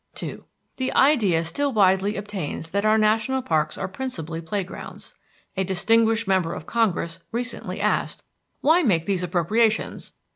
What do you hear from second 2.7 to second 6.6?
that our national parks are principally playgrounds. A distinguished member